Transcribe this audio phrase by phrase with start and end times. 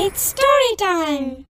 [0.00, 1.44] It's story time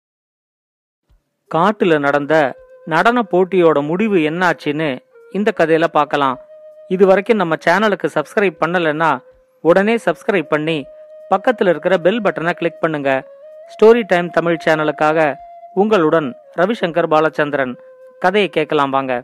[1.56, 5.00] காட்டுல நடந்த நடன போட்டியோட முடிவு என்னாச்சுன்னு
[5.32, 6.40] இந்த கதையில பார்க்கலாம்.
[6.88, 9.20] இது வரைக்கும் நம்ம சேனலுக்கு சப்ஸ்கிரைப் பண்ணலைன்னா
[9.62, 10.86] உடனே சப்ஸ்கிரைப் பண்ணி
[11.30, 13.28] பக்கத்தில் இருக்கிற பெல் பட்டனை கிளிக் பண்ணுங்க.
[13.74, 15.36] ஸ்டோரி டைம் தமிழ் சேனலுக்காக
[15.74, 17.76] உங்களுடன் ரவிசங்கர் பாலச்சந்திரன்.
[18.20, 19.24] கதையை கேட்கலாம் வாங்க.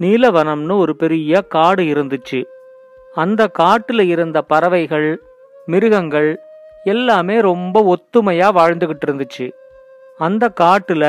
[0.00, 2.44] நீலவனம்னு ஒரு பெரிய காடு இருந்துச்சு.
[3.14, 5.22] அந்த காட்டுல இருந்த பறவைகள்
[5.66, 6.30] மிருகங்கள்
[6.86, 9.46] எல்லாமே ரொம்ப ஒத்துமையா வாழ்ந்துகிட்டு இருந்துச்சு.
[10.18, 11.04] அந்த காட்டுல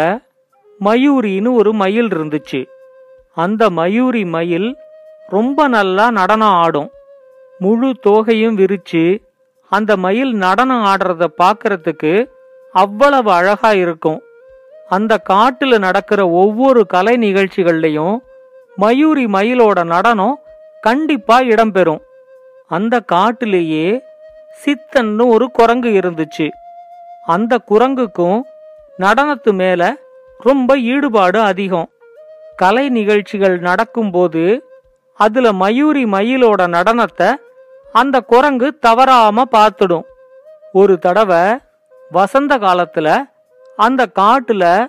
[0.80, 2.62] மயூரின்னு ஒரு மயில் இருந்துச்சு.
[3.36, 4.70] அந்த மயூரி மயில்
[5.28, 6.90] ரொம்ப நல்லா நடனம் ஆடும்.
[7.60, 9.04] முழு தோகையும் விரிச்சு
[9.72, 12.14] அந்த மயில் நடனம் ஆடுறத பார்க்கறதுக்கு
[12.74, 14.20] அவ்வளவு அழகா இருக்கும்.
[14.90, 18.18] அந்த காட்டுல நடக்கிற ஒவ்வொரு கலை நிகழ்ச்சிகள்லையும்
[18.76, 20.36] மயூரி மயிலோட நடனம்
[20.82, 22.04] கண்டிப்பா இடம்பெறும்.
[22.68, 23.88] அந்த காட்டிலேயே
[24.66, 26.50] சித்தன்னு ஒரு குரங்கு இருந்துச்சு.
[27.26, 28.42] அந்த குரங்குக்கும்
[29.00, 29.96] நடனத்து மேல
[30.38, 31.90] ரொம்ப ஈடுபாடு அதிகம்.
[32.56, 34.64] கலை நிகழ்ச்சிகள் நடக்கும்போது
[35.14, 37.36] அதுல மயூரி மயிலோட நடனத்தை
[37.92, 40.04] அந்த குரங்கு தவறாம பார்த்துடும்.
[40.74, 41.58] ஒரு தடவை
[42.12, 43.24] வசந்த காலத்துல
[43.76, 44.88] அந்த காட்டுல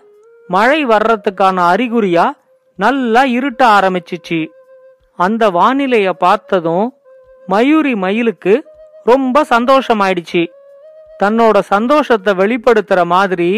[0.48, 2.30] மழை வர்றதுக்கான அறிகுறியா
[2.74, 4.46] நல்லா இருட்ட ஆரம்பிச்சிச்சு.
[5.16, 6.94] அந்த வானிலைய பார்த்ததும்
[7.46, 8.67] மயூரி மயிலுக்கு
[9.10, 10.42] ரொம்ப சந்தோஷமாயிடுச்சு.
[11.22, 13.50] தன்னோட சந்தோஷத்தை வெளிப்படுத்துற மாதிரி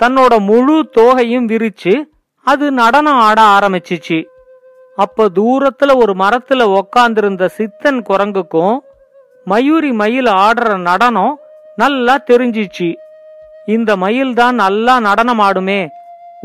[0.00, 1.94] தன்னோட முழு தோகையும் விரிச்சு
[2.46, 4.18] அது நடனம் ஆட ஆரம்பிச்சிச்சு.
[4.96, 8.76] அப்ப தூரத்துல ஒரு மரத்துல உக்காந்திருந்த சித்தன் குரங்குக்கும்
[9.46, 11.34] மயூரி மயில் ஆடுற நடனம்
[11.76, 12.88] நல்லா தெரிஞ்சிச்சு.
[13.74, 15.80] இந்த மயில் தான் நல்லா நடனம் ஆடுமே.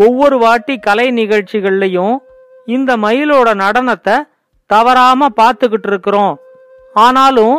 [0.06, 2.16] ஒவ்வொரு வாட்டி கலை நிகழ்ச்சிகள்லையும்
[2.76, 4.16] இந்த மயிலோட நடனத்தை
[4.70, 6.34] தவறாம பார்த்துக்கிட்டு இருக்கிறோம்.
[6.96, 7.56] ஆனாலும்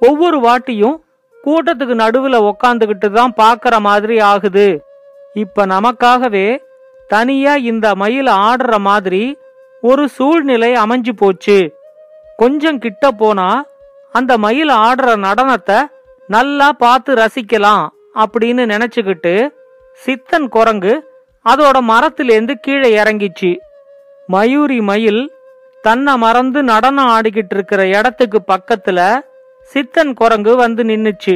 [0.00, 0.96] ஒவ்வொரு வாட்டியும்
[1.44, 4.84] கூட்டத்துக்கு நடுவுல உக்காந்துகிட்டு தான் பாக்குற மாதிரி ஆகுது.
[5.34, 6.58] இப்ப நமக்காகவே
[7.08, 9.38] தனியா இந்த மயில் ஆடுற மாதிரி
[9.80, 11.58] ஒரு சூழ்நிலை அமைஞ்சு போச்சு.
[12.36, 13.64] கொஞ்சம் கிட்ட போனா
[14.12, 15.78] அந்த மயில் ஆடுற நடனத்தை
[16.28, 17.84] நல்லா பார்த்து ரசிக்கலாம்
[18.14, 19.34] அப்படின்னு நினைச்சுக்கிட்டு
[20.00, 20.94] சித்தன் குரங்கு
[21.44, 23.50] அதோட மரத்திலேருந்து கீழே இறங்கிச்சு.
[24.26, 25.22] மயூரி மயில்
[25.82, 29.00] தன்னை மறந்து நடனம் ஆடிக்கிட்டு இருக்கிற இடத்துக்கு பக்கத்துல
[29.72, 31.34] சித்தன் குரங்கு வந்து நின்னுச்சு.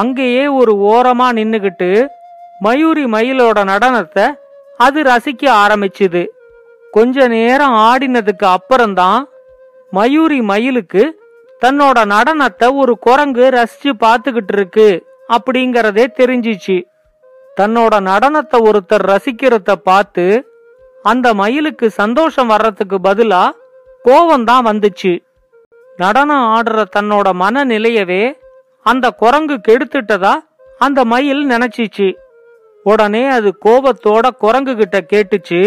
[0.00, 1.90] அங்கேயே ஒரு ஓரமா நின்னுகிட்டு
[2.60, 4.26] மயூரி மயிலோட நடனத்தை
[4.80, 6.22] அது ரசிக்க ஆரம்பிச்சுது.
[6.90, 9.20] கொஞ்ச நேரம் ஆடினதுக்கு அப்புறம்தான்
[9.92, 11.02] மயூரி மயிலுக்கு
[11.62, 14.88] தன்னோட நடனத்தை ஒரு குரங்கு ரசிச்சு பார்த்துக்கிட்டு இருக்கு
[15.36, 16.76] அப்படிங்கறதே தெரிஞ்சிச்சு.
[17.56, 20.24] தன்னோட நடனத்தை ஒருத்தர் ரசிக்கிறத பார்த்து
[21.04, 23.42] அந்த மயிலுக்கு சந்தோஷம் வர்றதுக்கு பதிலா
[24.04, 25.12] கோவம் தான் வந்துச்சு.
[26.00, 28.22] நடனம் ஆடுற தன்னோட மனநிலையவே
[28.86, 30.34] அந்த குரங்கு கெடுத்துட்டதா
[30.78, 32.08] அந்த மயில் நினைச்சிச்சு.
[32.82, 35.60] உடனே அது கோபத்தோட குரங்கு கிட்ட கேட்டுச்சு.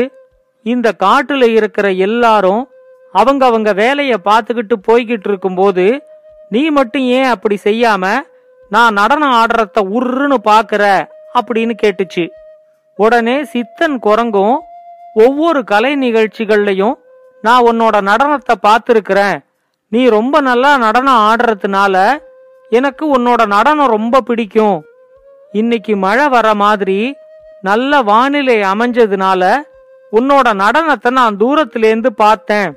[0.64, 2.62] இந்த காட்டுல இருக்கிற எல்லாரும்
[3.12, 5.86] அவங்க அவங்க வேலைய பார்த்துக்கிட்டு போய்கிட்டு இருக்கும்போது
[6.50, 8.14] நீ மட்டும் ஏன் அப்படி செய்யாம
[8.70, 10.84] நான் நடனம் ஆடுறத உருன்னு பாக்குற?
[11.40, 12.24] அப்படின்னு கேட்டுச்சு.
[12.96, 14.58] உடனே சித்தன் குரங்கும்
[15.14, 16.96] ஒவ்வொரு கலை நிகழ்ச்சிகள்லையும்
[17.42, 19.38] நான் உன்னோட நடனத்தை பார்த்துருக்கிறேன்.
[19.94, 21.96] நீ ரொம்ப நல்லா நடனம் ஆடுறதுனால
[22.78, 24.78] எனக்கு உன்னோட நடனம் ரொம்ப பிடிக்கும்.
[25.52, 26.98] இன்னைக்கு மழை வர மாதிரி
[27.68, 29.52] நல்ல வானிலை அமைஞ்சதுனால
[30.12, 32.72] உன்னோட நடனத்தை நான் தூரத்திலேருந்து பார்த்தேன்.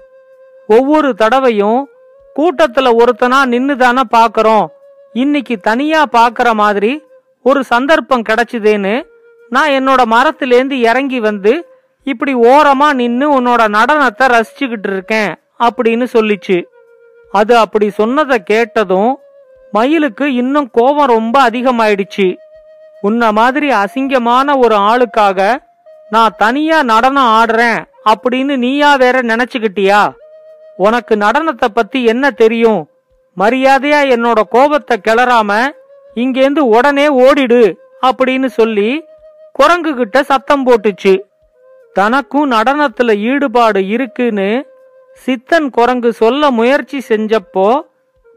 [0.69, 1.81] ஒவ்வொரு தடவையும்
[2.37, 4.67] கூட்டத்துல ஒருத்தனா நின்னு தானே பாக்குறோம்.
[5.23, 6.93] இன்னைக்கு தனியா பாக்குற மாதிரி
[7.43, 8.95] ஒரு சந்தர்ப்பம் கிடைச்சுதேன்னு
[9.55, 11.53] நான் என்னோட மரத்திலேருந்து இறங்கி வந்து
[12.13, 15.31] இப்படி ஓரமா நின்னு உன்னோட நடனத்தை ரசிச்சுக்கிட்டு இருக்கேன்
[15.67, 16.59] அப்படின்னு சொல்லிச்சு.
[17.33, 19.19] அது அப்படி சொன்னதை கேட்டதும்
[19.73, 22.37] மயிலுக்கு இன்னும் கோபம் ரொம்ப அதிகமாயிடுச்சு.
[23.01, 25.57] உன்ன மாதிரி அசிங்கமான ஒரு ஆளுக்காக
[26.11, 30.13] நான் தனியா நடனம் ஆடுறேன் அப்படின்னு நீயா வேற நினைச்சுக்கிட்டியா?
[30.77, 32.89] உனக்கு நடனத்தை பத்தி என்ன தெரியும்?
[33.37, 35.69] மரியாதையா என்னோட கோபத்தை கிளறாம
[36.15, 37.75] இங்கேந்து உடனே ஓடிடு
[38.07, 39.05] அப்படின்னு சொல்லி
[39.53, 41.21] குரங்கு கிட்ட சத்தம் போட்டுச்சு.
[41.93, 44.76] தனக்கும் நடனத்துல ஈடுபாடு இருக்குன்னு
[45.25, 47.69] சித்தன் குரங்கு சொல்ல முயற்சி செஞ்சப்போ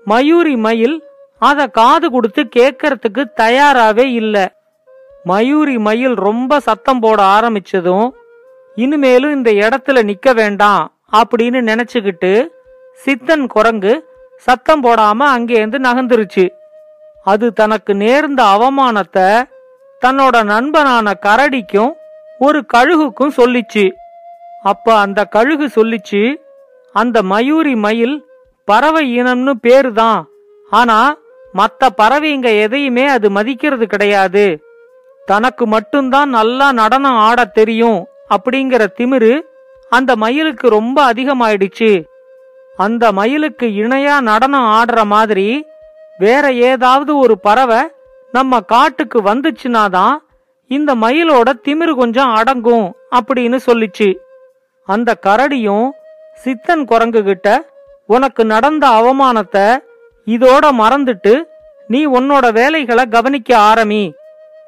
[0.06, 0.98] மயூரி மயில்
[1.40, 4.36] அத காது கொடுத்து கேட்கறதுக்கு தயாராவே இல்ல.
[5.24, 8.08] மயூரி மயில் ரொம்ப சத்தம் போட ஆரம்பிச்சதும்
[8.76, 10.84] இனிமேலும் இந்த இடத்துல நிக்க வேண்டாம்
[11.14, 12.34] அப்படின்னு நினைச்சுக்கிட்டு
[13.00, 13.94] சித்தன் குரங்கு
[14.38, 16.46] சத்தம் போடாம அங்கேருந்து நகர்ந்துருச்சு.
[17.26, 19.30] அது தனக்கு நேர்ந்த அவமானத்தை
[20.02, 21.94] தன்னோட நண்பனான கரடிக்கும்
[22.40, 23.86] ஒரு கழுகுக்கும் சொல்லிச்சு.
[24.64, 26.22] அப்ப அந்த கழுகு சொல்லிச்சு
[26.94, 28.26] அந்த மயூரி மயில்
[28.66, 30.28] பறவை இனம்னு பேரு தான்
[30.70, 31.18] ஆனா
[31.54, 34.60] மத்த பறவைங்க எதையுமே அது மதிக்கிறது கிடையாது.
[35.26, 39.42] தனக்கு மட்டும்தான் நல்லா நடனம் ஆடத் தெரியும் அப்படிங்கிற திமிரு
[39.90, 42.06] அந்த மயிலுக்கு ரொம்ப அதிகமாயிடுச்சு.
[42.78, 45.66] அந்த மயிலுக்கு இணையா நடனம் ஆடுற மாதிரி
[46.18, 47.82] வேற ஏதாவது ஒரு பறவை
[48.32, 50.18] நம்ம காட்டுக்கு வந்துச்சுனாதான்
[50.68, 54.16] இந்த மயிலோட திமிரு கொஞ்சம் அடங்கும் அப்படின்னு சொல்லிச்சு.
[54.86, 55.90] அந்த கரடியும்
[56.44, 57.48] சித்தன் குரங்கு கிட்ட
[58.06, 59.68] உனக்கு நடந்த அவமானத்தை
[60.28, 61.34] இதோட மறந்துட்டு
[61.88, 64.04] நீ உன்னோட வேலைகளை கவனிக்க ஆரம்பி.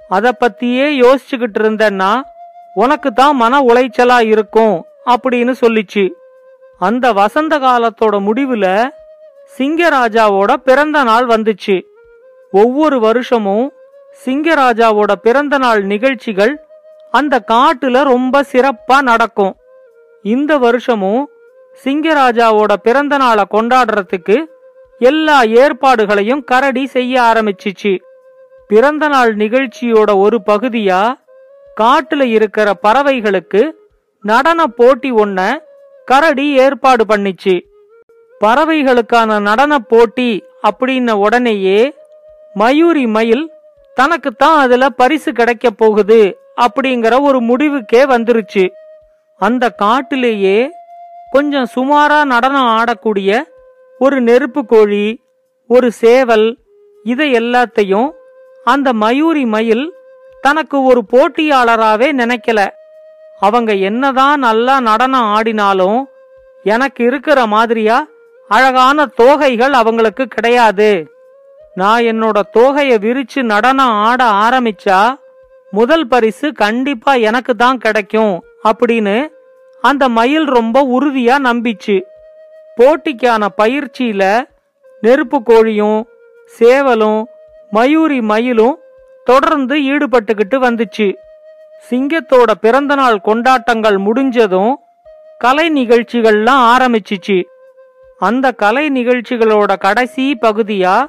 [0.10, 2.22] அத பத்தியே யோசிச்சுக்கிட்டு இருந்தன்னா
[2.74, 4.76] உனக்கு தான் மன உளைச்சலா இருக்கும்
[5.06, 6.10] அப்படின்னு சொல்லிச்சு.
[6.80, 8.66] அந்த வசந்த காலத்தோட முடிவுல
[9.58, 11.82] சிங்கராஜாவோட பிறந்த நாள் வந்துச்சு.
[12.52, 13.74] ஒவ்வொரு வருஷமும்
[14.26, 16.54] சிங்கராஜாவோட பிறந்த நாள் நிகழ்ச்சிகள்
[17.12, 19.56] அந்த காட்டுல ரொம்ப சிறப்பா நடக்கும்.
[20.26, 21.30] இந்த வருஷமும்
[21.84, 24.46] சிங்கராஜாவோட பிறந்த நாளை கொண்டாடுறதுக்கு
[25.00, 28.00] எல்லா ஏற்பாடுகளையும் கரடி செய்ய ஆரம்பிச்சிச்சு.
[28.68, 31.14] பிறந்த நாள் நிகழ்ச்சியோட ஒரு பகுதியா
[31.82, 33.72] காட்டுல இருக்கிற பறவைகளுக்கு
[34.22, 35.58] நடன போட்டி ஒன்ன
[36.06, 37.62] கரடி ஏற்பாடு பண்ணிச்சு.
[38.42, 41.94] பறவைகளுக்கான நடன போட்டி அப்படின்ன உடனேயே
[42.54, 43.52] மயூரி மயில்
[43.94, 48.70] தனக்குத்தான் அதுல பரிசு கிடைக்க போகுது அப்படிங்கிற ஒரு முடிவுக்கே வந்துருச்சு.
[49.38, 50.72] அந்த காட்டிலேயே
[51.32, 53.32] கொஞ்சம் சுமாரா நடனம் ஆடக்கூடிய
[54.00, 55.06] ஒரு நெருப்பு கோழி
[55.70, 56.48] ஒரு சேவல்
[57.06, 58.10] இதை எல்லாத்தையும்
[58.64, 59.86] அந்த மயூரி மயில்
[60.42, 62.60] தனக்கு ஒரு போட்டியாளராகவே நினைக்கல.
[63.40, 66.00] அவங்க என்னதான் நல்லா நடனம் ஆடினாலும்
[66.64, 67.98] எனக்கு இருக்கிற மாதிரியா
[68.50, 70.92] அழகான தோகைகள் அவங்களுக்கு கிடையாது.
[71.76, 75.02] நான் என்னோட தோகைய விரிச்சு நடனம் ஆட ஆரம்பிச்சா
[75.72, 79.18] முதல் பரிசு கண்டிப்பா எனக்கு தான் கிடைக்கும் அப்படின்னு
[79.82, 82.02] அந்த மயில் ரொம்ப உறுதியா நம்பிச்சு.
[82.78, 84.44] போட்டிக்கான பயிற்சியில
[85.02, 86.04] நெருப்பு கோழியும்
[86.60, 87.24] சேவலும்
[87.72, 88.80] மயூரி மயிலும்
[89.26, 91.14] தொடர்ந்து ஈடுபட்டுக்கிட்டு வந்துச்சு.
[91.90, 94.80] சிங்கத்தோட பிறந்தநாள் கொண்டாட்டங்கள் முடிஞ்சதும்
[95.38, 97.44] கலை நிகழ்ச்சிகள்லாம் ஆரம்பிச்சிச்சு.
[98.20, 101.06] அந்த கலை நிகழ்ச்சிகளோட கடைசி பகுதியா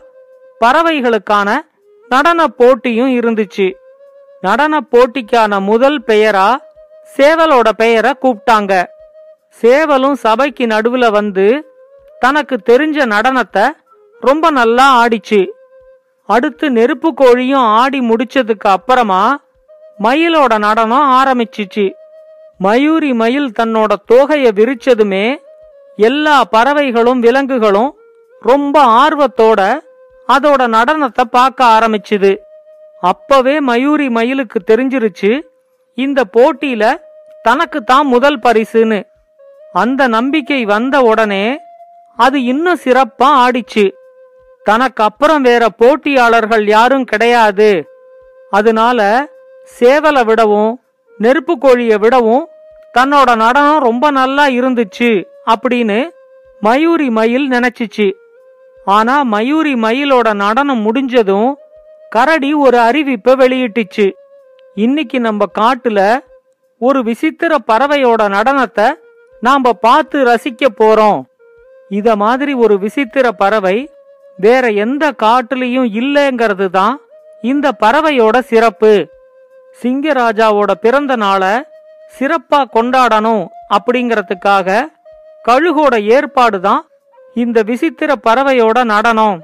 [0.61, 1.59] பறவைகளுக்கான
[2.09, 3.73] நடன போட்டியும் இருந்துச்சு.
[4.41, 6.57] நடன போட்டிக்கான முதல் பெயரா
[7.17, 8.73] சேவலோட பெயரை கூப்பிட்டாங்க.
[9.61, 11.47] சேவலும் சபைக்கு நடுவுல வந்து
[12.23, 13.65] தனக்கு தெரிஞ்ச நடனத்தை
[14.23, 15.41] ரொம்ப நல்லா ஆடிச்சு.
[16.29, 19.23] அடுத்து நெருப்பு கோழியும் ஆடி முடிச்சதுக்கு அப்புறமா
[20.05, 21.87] மயிலோட நடனம் ஆரம்பிச்சிச்சு.
[22.65, 25.27] மயூரி மயில் தன்னோட தோகைய விரிச்சதுமே
[26.09, 27.91] எல்லா பறவைகளும் விலங்குகளும்
[28.43, 29.61] ரொம்ப ஆர்வத்தோட
[30.29, 32.33] அதோட நடனத்தை பார்க்க ஆரம்பிச்சுது.
[33.03, 35.31] அப்பவே மயூரி மயிலுக்கு தெரிஞ்சிருச்சு
[35.97, 36.85] இந்த போட்டியில
[37.43, 39.03] தனக்கு தான் முதல் பரிசுன்னு
[39.73, 41.59] அந்த நம்பிக்கை வந்த உடனே
[42.17, 43.85] அது இன்னும் சிறப்பா ஆடிச்சு.
[44.65, 47.89] தனக்கு அப்புறம் வேற போட்டியாளர்கள் யாரும் கிடையாது.
[48.51, 49.29] அதனால
[49.81, 50.81] சேவலை விடவும்
[51.19, 52.49] நெருப்பு கோழியை விடவும்
[52.99, 55.25] தன்னோட நடனம் ரொம்ப நல்லா இருந்துச்சு
[55.55, 56.09] அப்படின்னு
[56.61, 58.13] மயூரி மயில் நினைச்சிச்சு.
[58.85, 61.55] ஆனா மயூரி மயிலோட நடனம் முடிஞ்சதும்
[62.11, 64.07] கரடி ஒரு அறிவிப்பை வெளியிட்டுச்சு.
[64.77, 66.01] இன்னைக்கு நம்ம காட்டுல
[66.79, 68.87] ஒரு விசித்திர பறவையோட நடனத்தை
[69.41, 71.21] நாம பார்த்து ரசிக்க போறோம்.
[71.89, 73.91] இத மாதிரி ஒரு விசித்திர பறவை
[74.39, 77.01] வேற எந்த காட்டுலயும் இல்லைங்கிறது தான்
[77.43, 78.93] இந்த பறவையோட சிறப்பு.
[79.83, 81.53] சிங்கராஜாவோட பிறந்த நாளை
[82.19, 83.45] சிறப்பா கொண்டாடணும்
[83.77, 84.89] அப்படிங்கறதுக்காக
[85.49, 86.83] கழுகோட ஏற்பாடு தான்
[87.35, 89.39] இந்த விசித்திர பறவையோட நடனம்.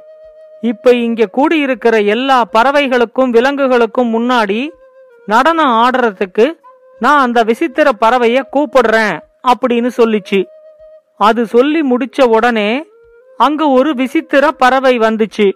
[0.61, 4.61] இப்ப இங்க கூடியிருக்கிற எல்லா பறவைகளுக்கும் விலங்குகளுக்கும் முன்னாடி
[5.28, 6.58] நடனம் ஆடுறதுக்கு
[6.99, 10.44] நான் அந்த விசித்திர பறவைய கூப்பிடுறேன் அப்படின்னு சொல்லிச்சு.
[11.16, 12.87] அது சொல்லி முடிச்ச உடனே
[13.37, 15.52] அங்க ஒரு விசித்திர பறவை வந்துச்சு.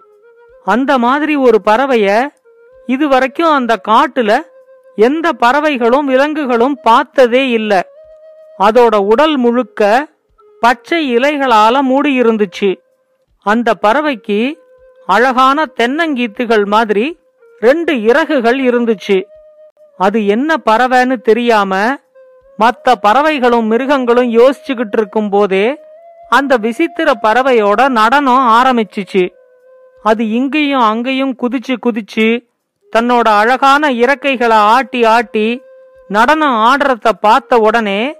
[0.63, 2.27] அந்த மாதிரி ஒரு பறவைய
[2.85, 4.41] இதுவரைக்கும் அந்த காட்டுல
[4.95, 7.85] எந்த பறவைகளும் விலங்குகளும் பார்த்ததே இல்ல.
[8.59, 10.07] அதோட உடல் முழுக்க
[10.59, 12.75] பச்சை இலைகளால மூடி இருந்துச்சு.
[13.43, 14.53] அந்த பறவைக்கு
[15.07, 17.19] அழகான தென்னங்கீத்துகள் மாதிரி
[17.59, 19.23] ரெண்டு இறகுகள் இருந்துச்சு.
[19.97, 21.73] அது என்ன பறவைன்னு தெரியாம
[22.57, 25.79] மற்ற பறவைகளும் மிருகங்களும் யோசிச்சுக்கிட்டு இருக்கும் போதே
[26.29, 29.23] அந்த விசித்திர பறவையோட நடனம் ஆரம்பிச்சிச்சு.
[30.03, 32.27] அது இங்கேயும் அங்கேயும் குதிச்சு குதிச்சு
[32.95, 35.61] தன்னோட அழகான இறக்கைகளை ஆட்டி ஆட்டி
[36.07, 38.15] நடனம் ஆடுறத பார்த்த உடனே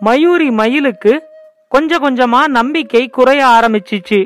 [0.00, 1.22] மயூரி மயிலுக்கு
[1.68, 4.20] கொஞ்சம் கொஞ்சமா நம்பிக்கை குறைய ஆரம்பிச்சிச்சு.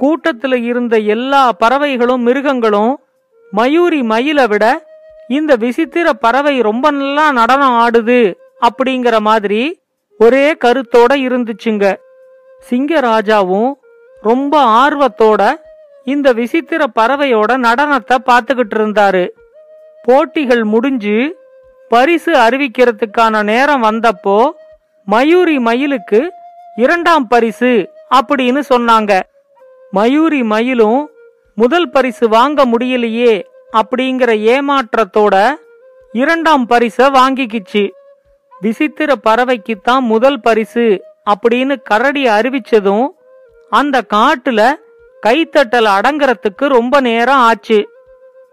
[0.00, 2.92] கூட்டத்துல இருந்த எல்லா பறவைகளும் மிருகங்களும்
[3.52, 4.64] மயூரி மயிலை விட
[5.36, 8.20] இந்த விசித்திர பறவை ரொம்ப நல்லா நடனம் ஆடுது
[8.66, 9.60] அப்படிங்கிற மாதிரி
[10.20, 11.84] ஒரே கருத்தோட இருந்துச்சுங்க.
[12.68, 13.70] சிங்கராஜாவும்
[14.22, 15.42] ரொம்ப ஆர்வத்தோட
[16.04, 19.24] இந்த விசித்திர பறவையோட நடனத்தை பார்த்துக்கிட்டு இருந்தாரு.
[20.06, 21.16] போட்டிகள் முடிஞ்சு
[21.88, 24.38] பரிசு அறிவிக்கிறதுக்கான நேரம் வந்தப்போ
[25.06, 26.20] மயூரி மயிலுக்கு
[26.76, 27.72] இரண்டாம் பரிசு
[28.18, 29.12] அப்படின்னு சொன்னாங்க.
[29.90, 31.00] மயூரி மயிலும்
[31.54, 33.32] முதல் பரிசு வாங்க முடியலையே
[33.72, 35.48] அப்படிங்கிற ஏமாற்றத்தோட
[36.12, 37.90] இரண்டாம் பரிச வாங்கிக்கிச்சு.
[38.60, 43.06] விசித்திர பறவைக்குத்தான் முதல் பரிசு அப்படின்னு கரடி அறிவிச்சதும்
[43.70, 44.74] அந்த காட்டுல
[45.26, 47.88] கைத்தட்டல் அடங்கறதுக்கு ரொம்ப நேரம் ஆச்சு.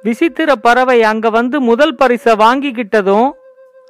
[0.01, 3.31] விசித்திர பறவை அங்க வந்து முதல் பரிச வாங்கிக்கிட்டதும்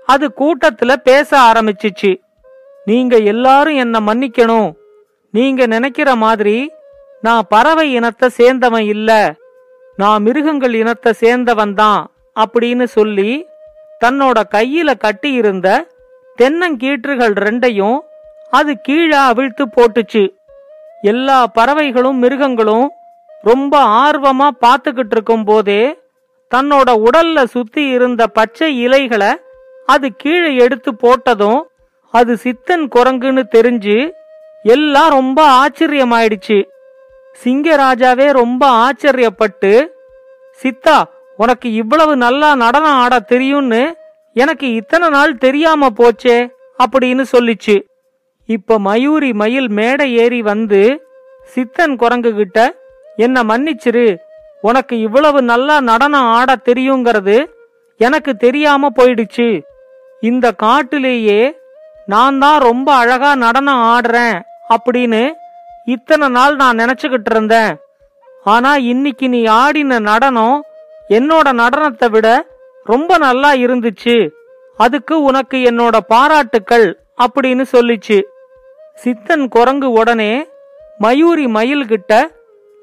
[0.06, 2.22] அது கூட்டத்துல பேச ஆரம்பிச்சிச்சு.
[2.86, 4.74] நீங்க எல்லாரும் என்ன மன்னிக்கணும்.
[5.32, 6.72] நீங்க நினைக்கிற மாதிரி
[7.22, 9.34] நான் பறவை இனத்தை சேர்ந்தவன் இல்லை.
[9.98, 12.02] நான் மிருகங்கள் இனத்தை சேர்ந்தவன் தான்
[12.36, 13.30] அப்படின்னு சொல்லி
[14.04, 15.68] தன்னோட கையில கட்டியிருந்த
[16.38, 17.98] தென்னங்கீற்றுகள் ரெண்டையும்
[18.50, 20.24] அது கீழே அவிழ்த்து போட்டுச்சு.
[21.02, 22.88] எல்லா பறவைகளும் மிருகங்களும்
[23.42, 23.74] ரொம்ப
[24.04, 25.82] ஆர்வமா பார்த்துக்கிட்டு இருக்கும் போதே
[26.52, 29.32] தன்னோட உடல்ல சுத்தி இருந்த பச்சை இலைகளை
[29.86, 31.60] அது கீழே எடுத்து போட்டதும்
[32.14, 33.98] அது சித்தன் குரங்குன்னு தெரிஞ்சு
[34.64, 36.58] எல்லாம் ரொம்ப ஆச்சரியமாயிடுச்சு.
[37.42, 39.72] சிங்கராஜாவே ரொம்ப ஆச்சரியப்பட்டு
[40.62, 40.98] சித்தா
[41.42, 43.82] உனக்கு இவ்வளவு நல்லா நடனம் ஆட தெரியும்னு
[44.36, 46.38] எனக்கு இத்தனை நாள் தெரியாம போச்சே
[46.84, 47.76] அப்படின்னு சொல்லிச்சு.
[48.46, 50.82] இப்ப மயூரி மயில் மேடை ஏறி வந்து
[51.54, 52.58] சித்தன் குரங்கு கிட்ட
[53.16, 54.08] என்ன மன்னிச்சிரு
[54.62, 57.38] உனக்கு இவ்வளவு நல்லா நடனம் ஆட தெரியுங்கிறது
[58.00, 59.48] எனக்கு தெரியாம போயிடுச்சு.
[60.22, 61.42] இந்த காட்டிலேயே
[62.14, 64.38] நான் தான் ரொம்ப அழகா நடனம் ஆடுறேன்
[64.76, 65.24] அப்படின்னு
[65.94, 67.74] இத்தனை நாள் நான் நினைச்சுக்கிட்டு இருந்தேன்.
[68.54, 70.58] ஆனா இன்னைக்கு நீ ஆடின நடனம்
[71.18, 72.28] என்னோட நடனத்தை விட
[72.92, 74.16] ரொம்ப நல்லா இருந்துச்சு.
[74.78, 76.88] அதுக்கு உனக்கு என்னோட பாராட்டுக்கள்
[77.24, 78.18] அப்படின்னு சொல்லிச்சு.
[79.04, 80.34] சித்தன் குரங்கு உடனே
[80.98, 82.14] மயூரி மயில்கிட்ட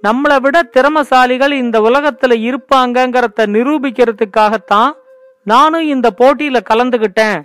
[0.03, 4.91] நம்மளை விட திறமசாலிகள் இந்த உலகத்துல இருப்பாங்கங்கிறத நிரூபிக்கிறதுக்காகத்தான்
[5.53, 7.39] நானும் இந்த போட்டியில கலந்துகிட்டேன்.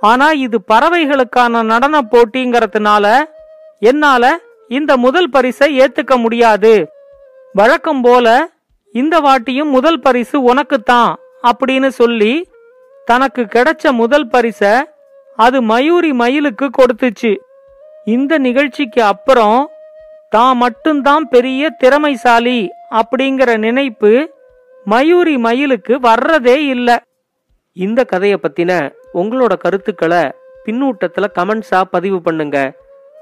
[0.00, 3.06] ஆனா இது பறவைகளுக்கான நடன போட்டிங்கிறதுனால
[3.90, 4.24] என்னால
[4.76, 6.72] இந்த முதல் பரிசை ஏத்துக்க முடியாது.
[7.52, 8.26] வழக்கம் போல
[8.94, 11.10] இந்த வாட்டியும் முதல் பரிசு உனக்குத்தான்
[11.50, 12.32] அப்படின்னு சொல்லி
[13.08, 14.60] தனக்கு கிடைச்ச முதல் பரிச
[15.36, 17.32] அது மயூரி மயிலுக்கு கொடுத்துச்சு.
[18.04, 19.58] இந்த நிகழ்ச்சிக்கு அப்புறம்
[20.28, 22.60] தான் மட்டும்தான் பெரிய திறமைசாலி
[23.00, 24.12] அப்படிங்கிற நினைப்பு
[24.84, 26.88] மயூரி மயிலுக்கு வர்றதே இல்ல.
[27.76, 28.72] இந்த கதைய பத்தின
[29.14, 30.22] உங்களோட கருத்துக்களை
[30.66, 32.58] பின்னூட்டத்துல கமெண்ட்ஸா பதிவு பண்ணுங்க.